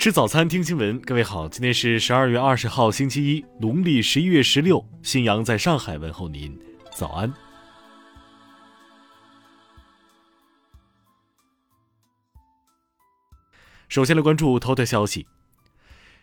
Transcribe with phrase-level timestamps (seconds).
[0.00, 0.98] 吃早餐，听新闻。
[1.02, 4.82] 各位好，今天是十二月二十号，星期一，农历十一月十六。
[5.02, 6.58] 新阳在上海问候您，
[6.96, 7.30] 早安。
[13.90, 15.26] 首先来关注头条消息。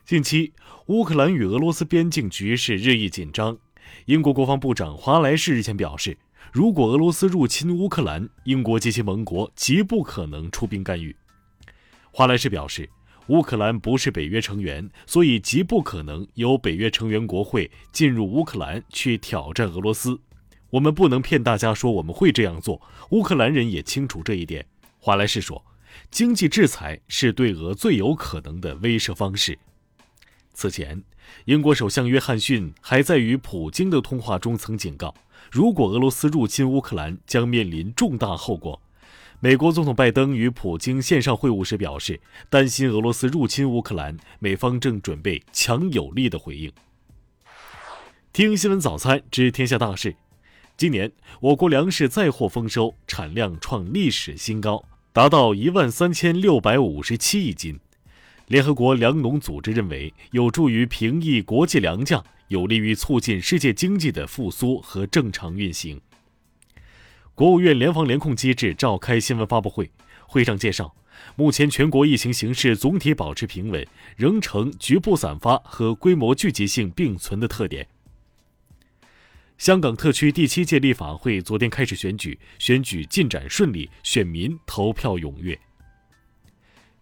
[0.06, 0.54] 近期，
[0.88, 3.56] 乌克兰与俄罗斯边境局势日益紧张。
[4.06, 6.18] 英国国防部长华莱士日前表示，
[6.52, 11.16] 如果俄罗斯入侵乌克兰，英国及其盟国极不可能出兵干预。
[12.10, 12.90] 华莱士表示。
[13.28, 20.20] 乌克兰不是北约成员，所以极不可能由北约成员国会进入乌克兰去挑战俄罗斯。
[20.70, 22.82] 我们不能骗大家说我们会这样做，
[23.12, 24.66] 乌克兰人也清楚这一点。
[25.00, 25.64] 华莱士说，
[26.10, 29.58] 经济制裁是对俄最有可能的威慑方式。
[30.54, 31.04] 此前，
[31.46, 35.14] 英国首相约翰逊还在与普京的通话中曾警告，
[35.52, 38.82] 如果俄罗斯入侵乌克兰，将面临重大后果。
[39.40, 46.72] 美国总统拜登与普京线上会晤时表示，担心俄罗斯入侵乌克兰，美方正准备强有力的回应。
[48.34, 50.16] 听新闻早餐知天下大事。
[50.76, 57.80] 今年我国粮食再获丰收，产量创历史新高，达到一万三千六百五十七亿斤。
[58.48, 66.02] 联合国粮农组织认为，有助于平抑国际粮价，有利于促进世界经济的复苏和正常运行。
[67.38, 69.92] 国务院联防联控机制召开新闻发布会，
[70.26, 70.96] 会上介绍，
[71.36, 73.86] 目前全国疫情形势总体保持平稳，
[74.16, 77.88] 仍呈局部散发和规模聚集性并存的特点。
[79.60, 85.60] 香港特区第七届立法会昨天开始选举，选举进展顺利，选民投票踊跃。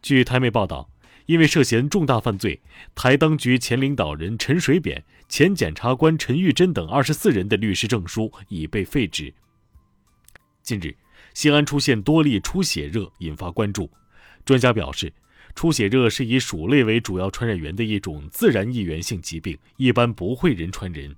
[0.02, 0.90] 据台媒报道，
[1.28, 2.60] 因为涉嫌重大犯罪，
[2.94, 9.34] 台当局前领导人陈水扁、前检察官陈玉珍等二十四人的律师证书已被废止。
[10.66, 10.96] 近日，
[11.36, 13.88] 西安出现多例出血热，引发关注。
[14.44, 15.14] 专家表示，
[15.54, 21.16] 出血热是以鼠类为主要传染源的一种自然疫源性疾病，一般不会人传人。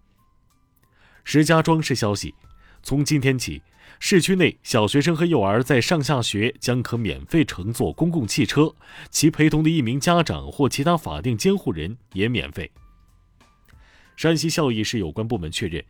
[1.24, 2.36] 石家庄市消息，
[2.84, 3.62] 从今天起，
[4.02, 8.76] 市区内小学生和幼儿在上下学将可免费乘坐公共汽车，
[9.10, 12.70] 其陪同的一名家长或其他法定监护人也免费。
[14.18, 15.82] 山西孝义市有关部门确认。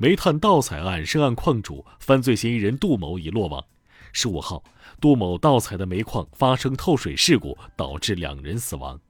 [0.00, 3.64] 煤炭盗采案涉案矿主、犯罪嫌疑人杜某已落网。
[4.12, 4.62] 十五号，
[5.00, 9.00] 杜某盗采的煤矿发生透水事故，导致两人死亡。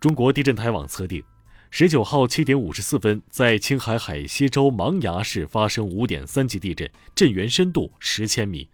[0.00, 1.22] 中国地震台网测定，
[1.70, 8.70] 十九号七点五十四分，在青海海西州芒崖市发生五点三级地震，震源深度十千米。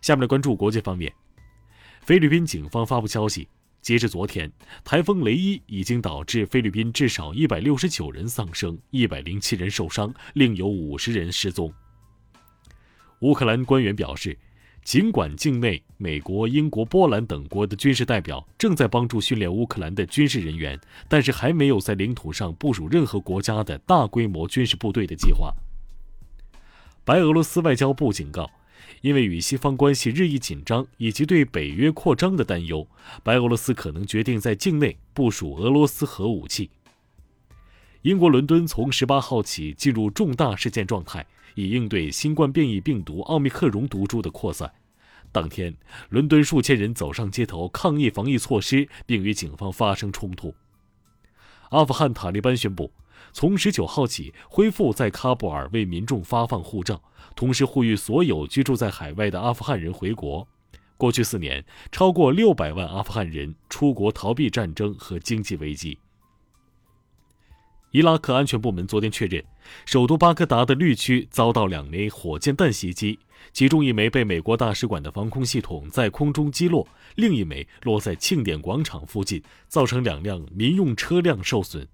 [0.00, 1.12] 下面来关注国际方面，
[2.00, 3.46] 菲律宾警方发布消息。
[3.80, 4.52] 截至昨天，
[4.84, 11.72] 台风雷伊已经导致菲律宾至少一百六十九人丧生，一百零七人受伤，另有五十人失踪。
[13.20, 14.36] 乌克兰官员表示，
[14.84, 20.78] 尽管境内美国、英国、波兰等国的军事代表正在帮助训练乌克兰的军事人员，
[21.08, 25.54] 但是还没有在领土上部署任何国家的大规模军事部队的计划。
[27.04, 28.50] 白俄罗斯外交部警告。
[29.00, 32.86] 因为与西方关系日益紧张，以及对北约扩张的担忧，
[33.22, 36.70] 白俄罗斯可能决定在境内部署俄罗斯核武器。
[38.02, 44.70] 英国伦敦从十八号起进入重大事件状态，以应对新冠变异病毒奥密克戎毒株的扩散。
[45.30, 45.74] 当天，
[46.08, 50.54] 伦敦数千人走上街头抗议防疫措施，并与警方发生冲突。
[51.70, 52.90] 阿富汗塔利班宣布。
[53.32, 57.02] 从十九号起恢复在喀布尔为民众发放护照，
[57.34, 60.46] 同时呼吁所有居住在海外的阿富汗人回国。
[60.96, 65.98] 过去四年，超过六百万阿富汗人出国逃避战争和经济危机。
[67.92, 69.42] 伊拉克安全部门昨天确认，
[69.86, 73.18] 首都巴格达的绿区遭到两枚火箭弹袭击，
[73.52, 81.88] 其中一枚被美国大使馆的防空系统在空中击落，另一枚落在庆典广场附近，造成两辆民用车辆受损。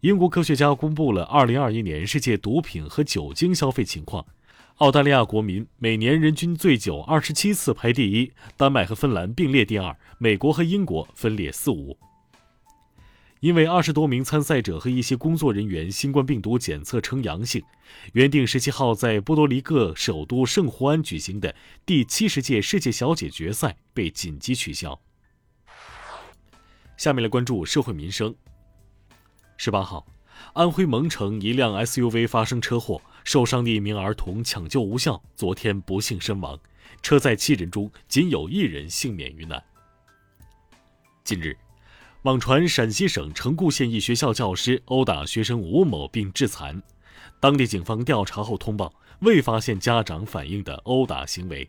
[0.00, 4.24] 英国科学家公布了2021年世界毒品和酒精消费情况。
[4.76, 11.98] 澳大利亚国民每年人均醉酒27次排第一，丹麦和芬兰并列第二，美国和英国分列四五。
[13.40, 17.62] 因为二十多名参赛者和一些工作人员新冠病毒检测呈阳性，
[18.14, 21.54] 原定17号在波多黎各首都圣胡安举行的
[21.84, 24.98] 第七十届世界小姐决赛被紧急取消。
[26.96, 28.34] 下面来关注社会民生。
[29.62, 30.06] 十八号，
[30.54, 36.58] 安徽蒙城一辆 SUV 发生车祸，受伤的一名儿童抢救无效，昨天不幸身亡。
[37.02, 39.62] 车载七人中，仅有一人幸免于难。
[41.24, 41.54] 近日，
[42.22, 46.82] 网传陕西省城固县一学校教师殴打学生吴某并致残，
[47.38, 51.68] 当地警方调查后通报，未发现家长反映的殴打行为。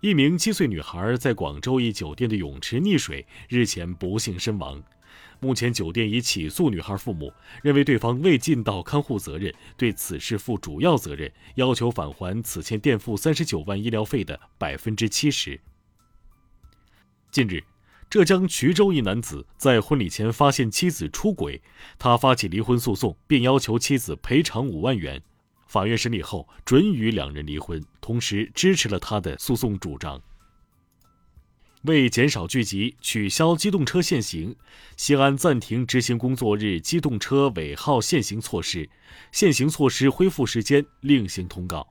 [0.00, 4.82] 一名七岁女孩在广州一酒店的泳池溺水，日前不幸身亡。
[5.40, 7.32] 目前，酒店已起诉女孩父母，
[7.62, 15.60] 认为对方未尽到看护责任，对此事负主要责任，要求返还此前垫付三十九万医疗费的百分之七十。
[17.30, 17.62] 近日，
[18.10, 21.62] 浙江衢州一男子在婚礼前发现妻子出轨，
[21.98, 25.22] 他发起离婚诉讼，并要求妻子赔偿五万元。
[25.66, 30.20] 法院审理后准予两人离婚，同时支持了他的诉讼主张。
[31.82, 34.56] 为减少聚集，取消机动车限行，
[34.96, 38.90] 西安暂停执行工作日机动车尾号限行措施，
[39.30, 41.86] 限行措施恢复时间另行通告。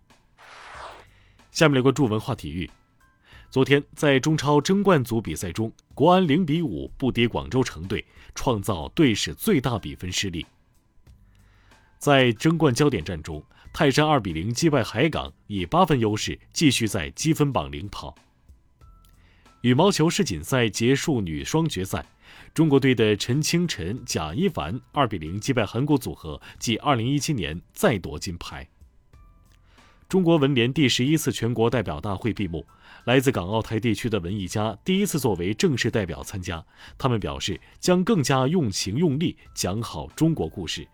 [1.51, 2.69] 下面来关注文化体育。
[3.49, 8.05] 昨天在中超争冠组比赛中，国安零比五不敌广州城队，
[8.35, 10.45] 创造队史最大比分失利。
[11.97, 13.41] 在争冠焦点战中，
[13.73, 18.13] 泰山二比零击败海港，以八分优势继续在积分榜领跑。
[19.67, 22.05] 羽毛球世锦赛结束女双决赛，
[22.53, 28.65] 中国队的陈清晨、贾一凡二比零击败韩国组合，继二零一七年再夺金牌。
[30.07, 32.65] 中国文联第十一次全国代表大会闭幕，
[33.03, 36.65] 来自港澳台地区的文艺家第一次作为正式代表参加，
[36.97, 40.87] 他们表示将更加用情用力讲好中国故事。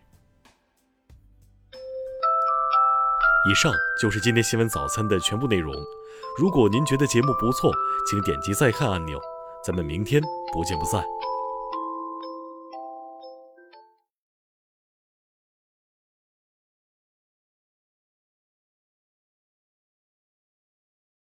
[3.47, 3.71] 以上
[4.01, 5.75] 就是今天新闻早餐的全部内容。
[6.39, 7.71] 如果您觉得节目不错，
[8.09, 9.19] 请点击再看按钮。
[9.63, 10.21] 咱们明天
[10.51, 11.03] 不见不散。